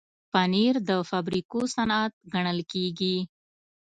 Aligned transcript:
پنېر 0.31 0.75
د 0.89 0.91
فابریکو 1.09 1.59
صنعت 1.75 2.13
ګڼل 2.33 2.59
کېږي. 2.71 3.17